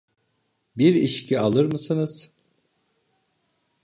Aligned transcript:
Bir 0.77 0.95
içki 0.95 1.39
alır 1.39 1.65
mısınız? 1.71 2.31